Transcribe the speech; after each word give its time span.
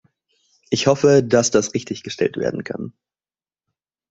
Ich 0.71 0.87
hoffe, 0.87 1.21
dass 1.21 1.51
das 1.51 1.75
richtiggestellt 1.75 2.35
werden 2.35 2.63
kann. 2.63 2.91